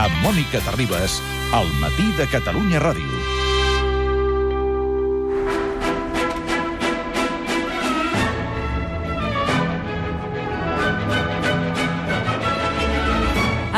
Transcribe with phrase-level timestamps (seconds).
[0.00, 1.18] amb Mònica Terribas,
[1.52, 3.18] al matí de Catalunya Ràdio.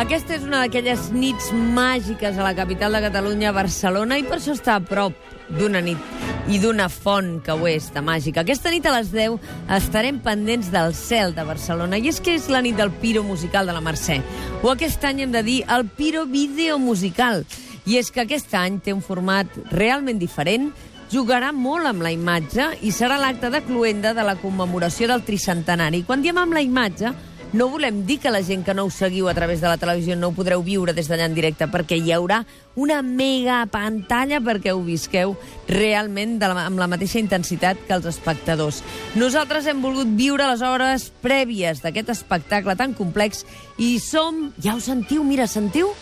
[0.02, 4.54] Aquesta és una d'aquelles nits màgiques a la capital de Catalunya, Barcelona, i per això
[4.54, 5.18] està a prop
[5.50, 8.42] d'una nit i d'una font que ho és, de màgica.
[8.42, 9.38] Aquesta nit a les 10
[9.72, 13.70] estarem pendents del cel de Barcelona, i és que és la nit del Piro Musical
[13.70, 14.18] de la Mercè.
[14.60, 17.46] O aquest any hem de dir el Piro Video Musical.
[17.88, 20.68] I és que aquest any té un format realment diferent,
[21.12, 26.04] jugarà molt amb la imatge i serà l'acte de cluenda de la commemoració del tricentenari.
[26.04, 27.14] Quan diem amb la imatge,
[27.52, 30.16] no volem dir que la gent que no us seguiu a través de la televisió
[30.16, 32.42] no ho podreu viure des d'allà en directe, perquè hi haurà
[32.80, 35.36] una mega pantalla perquè ho visqueu
[35.68, 38.80] realment de la, amb la mateixa intensitat que els espectadors.
[39.20, 43.44] Nosaltres hem volgut viure les hores prèvies d'aquest espectacle tan complex
[43.76, 44.48] i som...
[44.62, 45.24] Ja ho sentiu?
[45.24, 45.92] Mira, sentiu?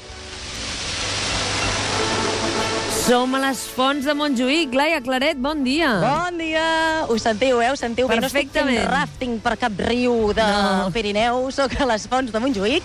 [3.01, 4.75] Som a les fonts de Montjuïc.
[4.77, 5.89] Laia Claret, bon dia.
[6.03, 7.07] Bon dia!
[7.09, 7.71] Ho sentiu, eh?
[7.73, 8.21] Ho sentiu bé.
[8.21, 10.91] No estic fent rafting per cap riu del No.
[10.95, 12.85] Pirineu, sóc a les fonts de Montjuïc.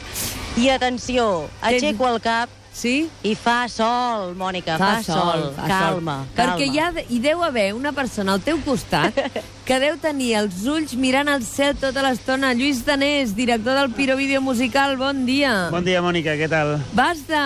[0.55, 3.07] I atenció, aixeco el cap Sí?
[3.23, 5.45] i fa sol, Mònica, fa, sol.
[5.55, 6.33] fa Calma, sol.
[6.35, 6.73] Perquè calma.
[6.75, 9.15] hi, ha, hi deu haver una persona al teu costat
[9.65, 12.51] que deu tenir els ulls mirant al cel tota l'estona.
[12.53, 15.69] Lluís Danés, director del Piro Vídeo Musical, bon dia.
[15.71, 16.75] Bon dia, Mònica, què tal?
[16.93, 17.39] Vas de,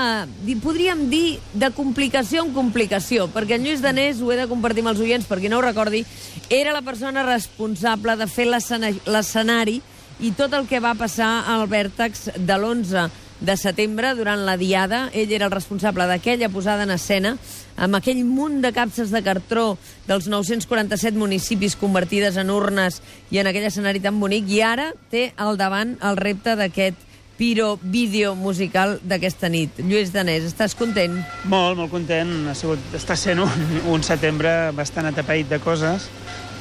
[0.48, 4.82] di- podríem dir, de complicació en complicació, perquè en Lluís Danés, ho he de compartir
[4.82, 6.02] amb els oients, per qui no ho recordi,
[6.50, 9.78] era la persona responsable de fer l'escena- l'escenari
[10.26, 15.08] i tot el que va passar al vèrtex de l'11 de setembre durant la diada.
[15.14, 17.36] Ell era el responsable d'aquella posada en escena
[17.80, 23.00] amb aquell munt de capses de cartró dels 947 municipis convertides en urnes
[23.32, 27.08] i en aquell escenari tan bonic i ara té al davant el repte d'aquest
[27.40, 29.78] piro vídeo musical d'aquesta nit.
[29.80, 31.16] Lluís Danés, estàs content?
[31.48, 32.34] Molt, molt content.
[32.52, 36.10] Ha sigut, està sent un, un setembre bastant atapeït de coses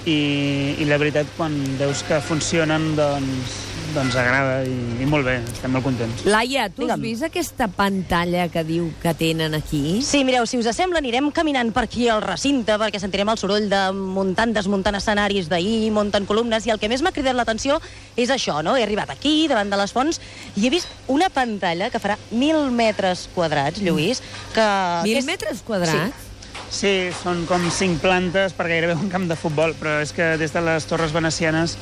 [0.07, 3.59] i, i la veritat, quan veus que funcionen, doncs,
[3.95, 6.25] doncs agrada i, i molt bé, estem molt contents.
[6.29, 7.03] Laia, tu has Digue'm.
[7.07, 10.01] vist aquesta pantalla que diu que tenen aquí?
[10.05, 13.69] Sí, mireu, si us sembla, anirem caminant per aquí al recinte perquè sentirem el soroll
[13.71, 17.81] de muntant, desmuntant escenaris d'ahir, muntant columnes, i el que més m'ha cridat l'atenció
[18.17, 18.77] és això, no?
[18.77, 20.21] He arribat aquí, davant de les fonts,
[20.57, 24.23] i he vist una pantalla que farà mil metres quadrats, Lluís,
[24.55, 24.69] que...
[25.05, 26.25] Mil que és- metres quadrats?
[26.69, 30.53] Sí, són com cinc plantes per gairebé un camp de futbol, però és que des
[30.53, 31.79] de les Torres Venecianes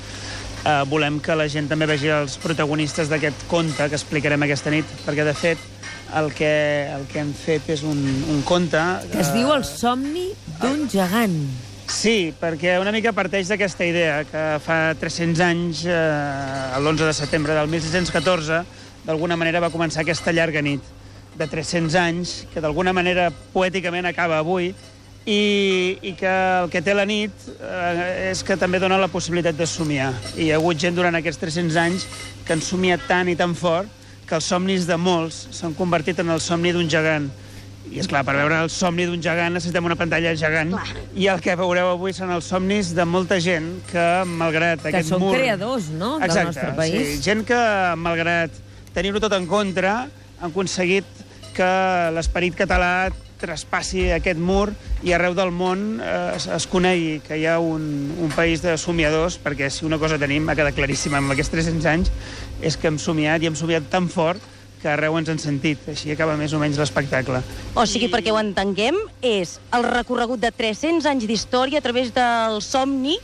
[0.67, 4.91] eh, volem que la gent també vegi els protagonistes d'aquest conte que explicarem aquesta nit,
[5.07, 5.63] perquè, de fet,
[6.17, 6.51] el que,
[6.95, 8.83] el que hem fet és un, un conte...
[9.13, 10.29] Que es diu El somni
[10.61, 11.39] d'un gegant.
[11.87, 17.55] Sí, perquè una mica parteix d'aquesta idea, que fa 300 anys, eh, l'11 de setembre
[17.55, 18.65] del 1614,
[19.07, 20.83] d'alguna manera va començar aquesta llarga nit
[21.37, 24.73] de 300 anys, que d'alguna manera poèticament acaba avui,
[25.27, 26.33] i, i que
[26.63, 30.13] el que té la nit eh, és que també dona la possibilitat de somiar.
[30.37, 32.07] I hi ha hagut gent durant aquests 300 anys
[32.47, 33.91] que han somiat tant i tan fort
[34.27, 37.27] que els somnis de molts s'han convertit en el somni d'un gegant.
[37.87, 40.73] I, és clar, per veure el somni d'un gegant necessitem una pantalla gegant.
[40.75, 41.05] Clar.
[41.15, 45.13] I el que veureu avui són els somnis de molta gent que, malgrat Que aquest
[45.15, 45.35] són mur...
[45.35, 47.13] creadors, no?, del Exacte, nostre país.
[47.13, 47.61] Sí, gent que,
[47.99, 48.59] malgrat
[48.95, 50.01] tenir-ho tot en contra,
[50.41, 51.07] han aconseguit
[51.55, 51.71] que
[52.15, 53.11] l'esperit català
[53.41, 54.71] traspassi aquest mur
[55.05, 57.87] i arreu del món eh, es, es conegui que hi ha un,
[58.23, 61.89] un país de somiadors, perquè si una cosa tenim, ha quedat claríssima amb aquests 300
[61.93, 62.13] anys,
[62.65, 64.43] és que hem somiat i hem somiat tan fort
[64.81, 65.83] que arreu ens han sentit.
[65.91, 67.41] Així acaba més o menys l'espectacle.
[67.75, 72.61] O sigui, perquè ho entenguem, és el recorregut de 300 anys d'història a través del
[72.65, 73.17] somni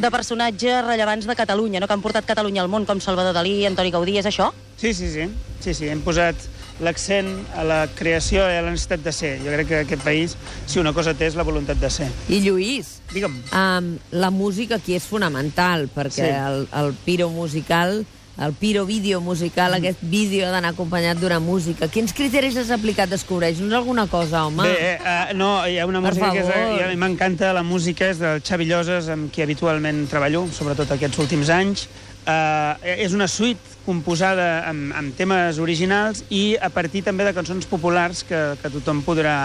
[0.00, 1.88] de personatges rellevants de Catalunya, no?
[1.88, 4.52] que han portat Catalunya al món, com Salvador Dalí, Antoni Gaudí, és això?
[4.78, 5.26] Sí, sí, sí.
[5.60, 5.90] sí, sí.
[5.90, 6.46] Hem posat
[6.80, 9.32] l'accent a la creació i a la necessitat de ser.
[9.44, 10.36] Jo crec que aquest país,
[10.66, 12.08] si una cosa té, és la voluntat de ser.
[12.28, 13.36] I Lluís, Digue'm.
[13.52, 16.30] um, la música aquí és fonamental, perquè Sí.
[16.30, 18.04] el, el piro musical,
[18.40, 21.88] el piro vídeo musical, aquest vídeo ha d'anar acompanyat d'una música.
[21.88, 23.10] Quins criteris has aplicat?
[23.10, 24.62] Descobreix-nos alguna cosa, home.
[24.64, 26.78] Bé, eh, no, hi ha una Per música que és, favor.
[26.80, 30.90] i a mi m'encanta la música, és del Xavi Lloses, amb qui habitualment treballo, sobretot
[30.96, 31.88] aquests últims anys.
[32.26, 37.68] Eh, és una suite composada amb, amb temes originals i a partir també de cançons
[37.70, 39.36] populars que, que tothom podrà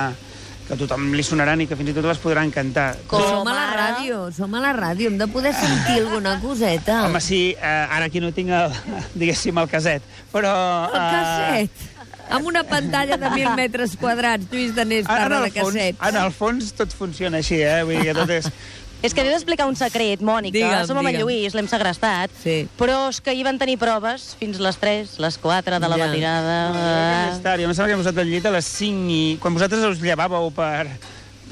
[0.65, 2.87] que a tothom li sonaran i que fins i tot les podran cantar.
[3.09, 7.03] Com som a la ràdio, som a la ràdio, hem de poder sentir alguna coseta.
[7.05, 8.73] Home, sí, eh, ara aquí no tinc, el,
[9.21, 10.55] diguéssim, el caset, però...
[10.89, 11.91] El eh, casset.
[12.33, 16.01] Amb una pantalla de mil metres quadrats, Lluís Danés en parla el de cassets.
[16.07, 17.83] en el fons tot funciona així, eh?
[17.85, 18.49] Vull dir que tot és...
[19.05, 20.55] És que he d'explicar un secret, Mònica.
[20.57, 21.27] Digue'm, Som amb en digue'm.
[21.29, 22.31] Lluís, l'hem segrestat.
[22.43, 22.67] Sí.
[22.79, 26.07] Però és que ahir van tenir proves fins les 3, les 4 de la Ja.
[26.07, 26.55] matinada.
[27.29, 29.37] Més tard, jo em sembla que hem posat al llit a les 5 i...
[29.41, 30.87] Quan vosaltres us llevàveu per,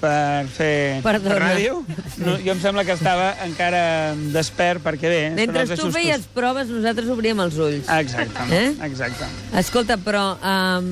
[0.01, 1.37] per fer Perdona.
[1.53, 1.77] ràdio,
[2.25, 5.21] no, jo em sembla que estava encara despert perquè bé...
[5.29, 5.93] són Mentre els tu ajustos.
[5.95, 7.87] feies proves, nosaltres obríem els ulls.
[7.87, 8.73] Exacte, Eh?
[8.89, 9.29] exacte.
[9.61, 10.89] Escolta, però um,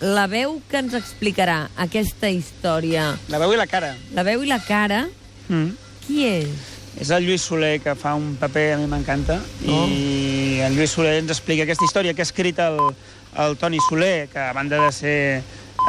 [0.00, 3.92] la veu que ens explicarà aquesta història, La veu i la cara.
[4.14, 5.06] la veu i la cara,
[5.48, 5.70] Mm.
[6.08, 6.74] Qui és?
[6.98, 9.36] És el Lluís Soler, que fa un paper, a mi m'encanta,
[9.68, 9.84] Oh.
[9.86, 12.80] i el Lluís Soler ens explica aquesta història que ha escrit el,
[13.44, 15.18] el Toni Soler, que a banda de ser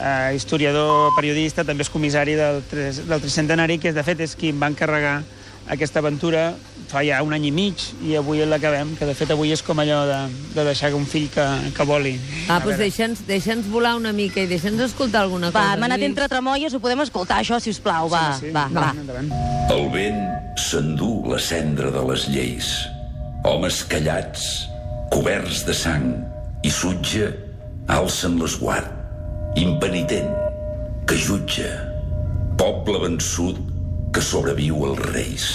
[0.03, 4.61] eh, historiador, periodista, també és comissari del, del tricentenari, que de fet és qui em
[4.61, 5.23] va encarregar
[5.69, 6.53] aquesta aventura
[6.89, 9.77] fa ja un any i mig, i avui l'acabem, que de fet avui és com
[9.77, 10.17] allò de,
[10.55, 11.45] de deixar un fill que,
[11.77, 12.15] que voli.
[12.49, 15.75] Ah, doncs deixa'ns deixa volar una mica i deixa'ns escoltar alguna Va, cosa.
[15.77, 18.09] hem anat entre tremoies, ho podem escoltar, això, si us plau.
[18.09, 18.51] Va, Sí, sí.
[18.55, 18.89] va, va.
[18.97, 19.29] Endavant.
[19.69, 20.19] El vent
[20.57, 22.71] s'endú la cendra de les lleis.
[23.45, 24.47] Homes callats,
[25.13, 26.09] coberts de sang
[26.65, 27.29] i sutge,
[27.87, 28.89] alcen l'esguard.
[29.57, 30.29] Impenitent,
[31.07, 31.69] que jutja.
[32.59, 33.57] Poble vençut,
[34.13, 35.45] que sobreviu als reis.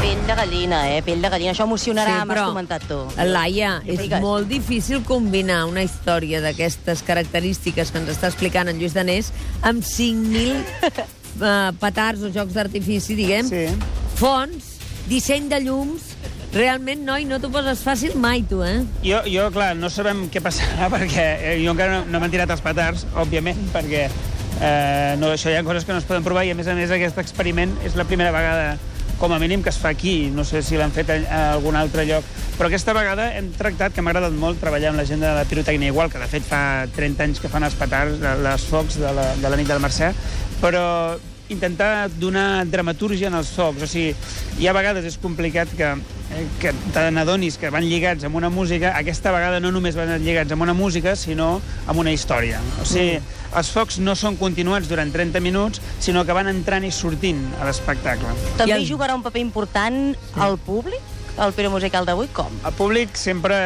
[0.00, 1.02] Pell de gallina, eh?
[1.04, 1.52] Pell de gallina.
[1.54, 2.98] Això emocionarà, Sí, m'has comentat tu.
[3.28, 4.20] Laia, és digues.
[4.20, 9.32] molt difícil combinar una història d'aquestes característiques que ens està explicant en Lluís Danés
[9.62, 10.60] amb 5.000
[11.40, 13.66] uh, petards o jocs d'artifici, diguem, Sí.
[14.20, 14.76] fonts,
[15.08, 16.12] disseny de llums...
[16.54, 18.84] Realment, noi, no t'ho poses fàcil mai, tu, eh?
[19.02, 22.52] Jo, jo, clar, no sabem què passarà perquè eh, jo encara no, no m'han tirat
[22.54, 24.04] els petards, òbviament, perquè
[24.60, 26.76] eh, no, això hi ha coses que no es poden provar i, a més a
[26.78, 28.74] més, aquest experiment és la primera vegada
[29.18, 31.18] com a mínim que es fa aquí, no sé si l'han fet a,
[31.54, 32.26] algun altre lloc,
[32.58, 35.44] però aquesta vegada hem tractat, que m'ha agradat molt treballar amb la gent de la
[35.48, 39.14] pirotècnia igual, que de fet fa 30 anys que fan els petards, les focs de
[39.14, 40.10] la, de la nit del Mercè,
[40.62, 40.84] però
[41.54, 43.82] intentar donar dramatúrgia en els focs.
[43.86, 44.14] O sigui,
[44.58, 45.92] hi ha vegades és complicat que,
[46.34, 48.92] eh, que te n'adonis que van lligats amb una música.
[48.98, 52.60] Aquesta vegada no només van lligats amb una música, sinó amb una història.
[52.82, 53.20] O sigui,
[53.54, 57.64] els focs no són continuats durant 30 minuts, sinó que van entrant i sortint a
[57.68, 58.28] l'espectacle.
[58.58, 61.00] També I el- hi jugarà un paper important el públic,
[61.34, 62.52] el Pere Musical d'avui, com?
[62.62, 63.56] El públic sempre,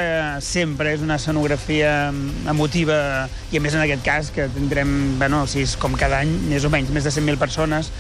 [0.45, 2.09] sempre és una escenografia
[2.49, 6.33] emotiva, i a més en aquest cas que tindrem, bueno, si és com cada any,
[6.49, 7.91] més o menys, més de 100.000 persones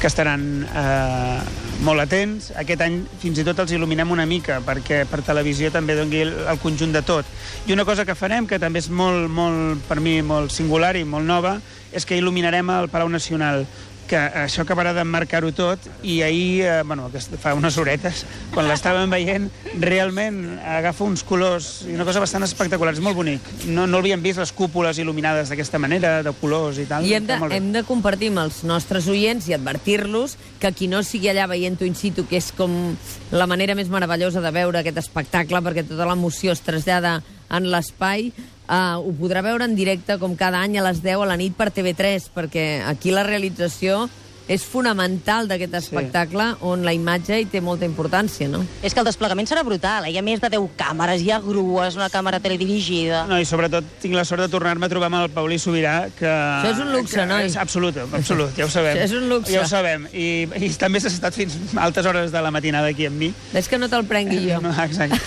[0.00, 1.38] que estaran eh,
[1.86, 2.50] molt atents.
[2.58, 6.34] Aquest any fins i tot els il·luminem una mica perquè per televisió també doni el,
[6.50, 7.28] el conjunt de tot.
[7.66, 11.06] I una cosa que farem, que també és molt, molt, per mi molt singular i
[11.06, 11.60] molt nova,
[11.92, 13.66] és que il·luminarem el Palau Nacional
[14.12, 17.08] que això acabarà d'emmarcar-ho tot i ahir, eh, bueno,
[17.40, 19.48] fa unes horetes, quan l'estàvem veient,
[19.80, 23.48] realment agafa uns colors i una cosa bastant espectacular, és molt bonic.
[23.64, 27.08] No, no l'havíem vist les cúpules il·luminades d'aquesta manera, de colors i tal.
[27.08, 31.00] I hem de, hem de compartir amb els nostres oients i advertir-los que qui no
[31.06, 32.96] sigui allà veient-ho in situ, que és com
[33.32, 37.20] la manera més meravellosa de veure aquest espectacle, perquè tota l'emoció es trasllada
[37.52, 38.30] en l'espai,
[38.66, 41.56] uh, ho podrà veure en directe com cada any a les 10 a la nit
[41.56, 44.06] per TV3, perquè aquí la realització
[44.52, 48.62] és fonamental d'aquest espectacle on la imatge hi té molta importància, no?
[48.84, 50.12] És que el desplegament serà brutal, eh?
[50.12, 53.24] hi ha més de 10 càmeres, hi ha grues, una càmera teledirigida...
[53.30, 56.28] No, i sobretot tinc la sort de tornar-me a trobar amb el Paulí Sobirà, que...
[56.28, 57.46] Això és un luxe, que, noi.
[57.48, 58.96] És absolut, absolut, ja ho sabem.
[59.02, 59.54] Això és un luxe.
[59.54, 60.06] Ja ho sabem.
[60.12, 60.28] I,
[60.60, 63.32] i també s'ha estat fins a altes hores de la matinada aquí amb mi.
[63.54, 64.60] Ves que no te'l prengui jo.
[64.62, 65.18] No, exacte.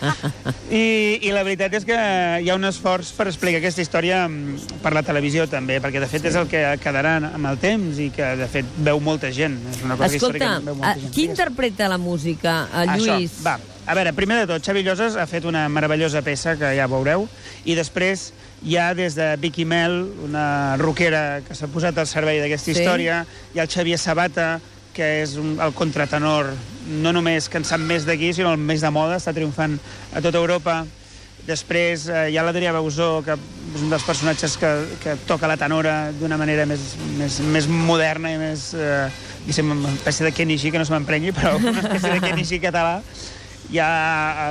[0.70, 1.96] I, I la veritat és que
[2.40, 6.08] hi ha un esforç per explicar aquesta història mm, per la televisió també, perquè de
[6.10, 9.58] fet és el que quedarà amb el temps i que de fet veu molta gent.
[9.70, 11.12] És una cosa Escolta, que veu molta gent.
[11.14, 12.66] qui interpreta la música?
[12.72, 13.32] Uh, Lluís?
[13.40, 13.58] Això, va.
[13.90, 17.24] A veure, primer de tot, Xavi Lloses ha fet una meravellosa peça que ja veureu,
[17.64, 18.28] i després
[18.62, 22.76] hi ha des de Vicky Mel, una rockera que s'ha posat al servei d'aquesta Sí.
[22.78, 23.24] història,
[23.54, 24.60] hi ha el Xavier Sabata,
[24.92, 26.52] que és un, el contratenor,
[27.00, 29.78] no només que en sap més d'aquí, sinó el més de moda, està triomfant
[30.12, 30.84] a tota Europa.
[31.46, 33.34] Després eh, hi ha l'Adrià Bausó, que
[33.74, 34.70] és un dels personatges que,
[35.02, 38.70] que toca la tenora d'una manera més, més, més moderna i més...
[38.74, 39.08] Eh,
[39.40, 42.98] diguéssim, una espècie de G, que no se m'emprengui, però una espècie de G català.
[43.70, 44.50] Hi ha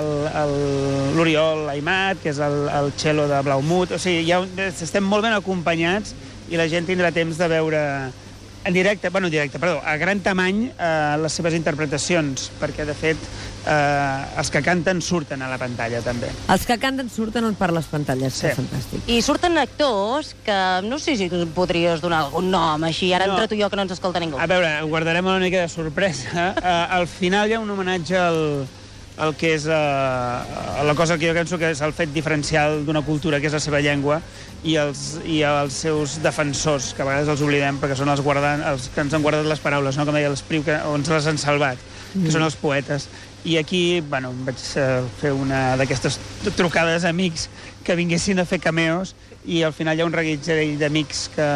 [1.18, 3.92] l'Oriol Aimat, que és el, el cello de Blaumut.
[3.92, 6.16] O sigui, ha, estem molt ben acompanyats
[6.50, 7.84] i la gent tindrà temps de veure
[8.64, 12.96] en directe, bueno, en directe, perdó, a gran tamany eh, les seves interpretacions, perquè, de
[12.98, 13.30] fet,
[13.66, 16.30] eh, els que canten surten a la pantalla, també.
[16.50, 18.48] Els que canten surten per les pantalles, Sí.
[18.48, 19.08] que fantàstic.
[19.08, 23.34] I surten actors que no sé si podries donar algun nom així, ara No.
[23.34, 24.40] entre tu i jo que no ens escolta ningú.
[24.40, 26.56] A veure, guardarem una mica de sorpresa.
[26.58, 28.68] Uh, al final hi ha un homenatge al,
[29.20, 33.02] el que és eh, la cosa que jo penso que és el fet diferencial d'una
[33.02, 34.22] cultura, que és la seva llengua,
[34.64, 38.64] i els, i els seus defensors, que a vegades els oblidem perquè són els, guardant,
[38.72, 40.06] els que ens han guardat les paraules, no?
[40.08, 41.78] com deia l'Espriu, que o ens les han salvat,
[42.14, 42.32] que Mm.
[42.32, 43.08] són els poetes.
[43.46, 46.18] I aquí, bueno, vaig eh, fer una d'aquestes
[46.58, 47.48] trucades a amics
[47.86, 51.48] que vinguessin a fer cameos i al final hi ha un reguitzell d'amics que,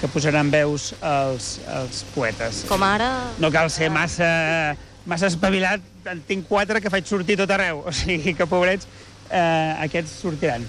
[0.00, 2.64] que posaran veus als, als poetes.
[2.68, 3.08] Com ara...
[3.42, 4.76] No cal ser massa,
[5.06, 8.86] massa espavilat, en tinc quatre que faig sortir tot arreu, o sigui que, pobrets,
[9.30, 10.62] eh, aquests sortiran.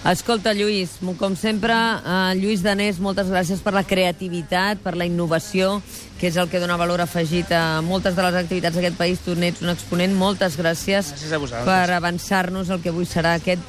[0.00, 5.82] Escolta, Lluís, com sempre, eh, Lluís Danés, moltes gràcies per la creativitat, per la innovació,
[6.18, 9.20] que és el que dona valor afegit a moltes de les activitats d'aquest país.
[9.20, 10.14] Tu n'ets un exponent.
[10.16, 13.60] Moltes gràcies, Gràcies per avançar-nos el que avui serà aquest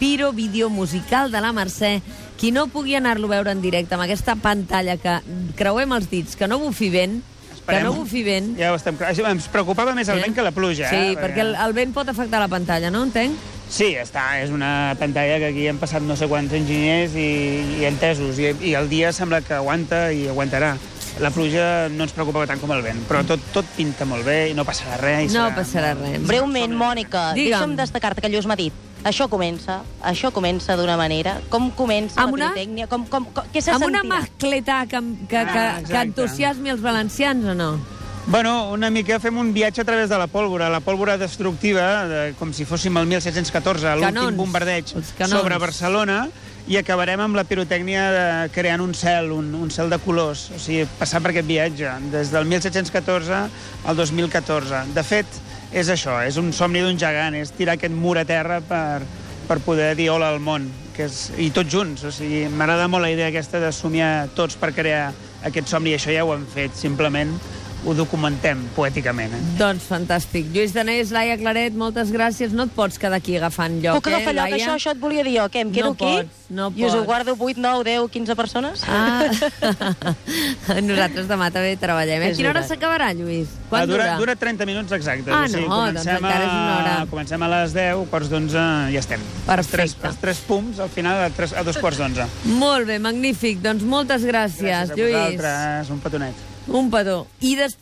[0.00, 2.00] Piro Vídeo Musical de la Mercè.
[2.40, 5.20] Qui no pugui anar-lo a veure en directe amb aquesta pantalla que
[5.54, 7.20] creuem els dits, que no bufi vent,
[7.66, 8.96] que no bufi vent, Ja ho estem...
[9.00, 10.22] Ens preocupava més el Eh?
[10.22, 10.88] vent que la pluja.
[10.88, 11.16] Sí, eh?
[11.16, 13.36] perquè el, el vent pot afectar la pantalla, no entenc?
[13.68, 17.84] Sí, està, és una pantalla que aquí han passat no sé quants enginyers i, i
[17.88, 20.74] entesos, i, i el dia sembla que aguanta i aguantarà.
[21.22, 24.50] La pluja no ens preocupa tant com el vent, però tot, tot pinta molt bé
[24.50, 25.30] i no passarà res.
[25.30, 26.22] I No serà passarà res.
[26.26, 27.52] Breument, Mònica, Digue'm.
[27.54, 28.72] deixa'm destacar-te que Lluís m'ha dit
[29.04, 31.36] això comença, això comença d'una manera.
[31.52, 32.86] Com comença Amb la una- pirotècnia?
[32.88, 34.00] Com, com, com, què se Amb sentirà?
[34.00, 37.78] una mascleta que, que, que, Ah, que entusiasmi els valencians o no?
[38.26, 42.20] Bueno, una mica fem un viatge a través de la pólvora, la pólvora destructiva, de,
[42.38, 44.16] com si fóssim el 1714, Canons.
[44.16, 44.94] l'últim bombardeig
[45.28, 46.22] sobre Barcelona,
[46.64, 48.22] i acabarem amb la pirotècnia de,
[48.54, 52.32] creant un cel, un, un cel de colors, o sigui, passar per aquest viatge, des
[52.32, 53.42] del 1714
[53.84, 54.80] al 2014.
[54.96, 55.36] De fet,
[55.76, 59.02] és això, és un somni d'un gegant, és tirar aquest mur a terra per,
[59.50, 63.04] per poder dir hola al món, que és, i tots junts, o sigui, m'agrada molt
[63.04, 65.10] la idea aquesta de somiar tots per crear
[65.44, 67.36] aquest somni, i això ja ho hem fet, simplement
[67.84, 69.32] ho documentem poèticament.
[69.36, 69.40] Eh?
[69.58, 70.46] Doncs fantàstic.
[70.54, 72.52] Lluís Danés, Laia Claret, moltes gràcies.
[72.56, 74.56] No et pots quedar aquí agafant lloc, Puc agafar eh, lloc, Laia?
[74.56, 75.48] això, això et volia dir jo.
[75.52, 76.04] Què, em quedo No aquí?
[76.04, 78.82] pots, no I us ho guardo 8, 9, 10, 15 persones?
[78.88, 79.24] Ah,
[80.84, 82.22] nosaltres demà també treballem.
[82.24, 83.48] A És quina hora s'acabarà, Lluís?
[83.52, 84.18] Ah, Quan dura, dura?
[84.22, 85.28] dura 30 minuts exactes.
[85.34, 86.94] Ah, o sigui, no, doncs comencem encara és una hora.
[87.02, 88.64] A, comencem a les 10, quarts d'11,
[88.94, 89.20] ja estem.
[89.44, 90.08] Els tres, Perfecte.
[90.08, 92.26] els tres pums, al final, a, tres, a dos quarts d'onze.
[92.56, 93.60] Molt bé, magnífic.
[93.64, 95.14] Doncs moltes gràcies, Gràcies a Lluís.
[95.14, 96.34] vosaltres, un petonet.
[96.66, 97.26] Un petó.
[97.44, 97.72] I després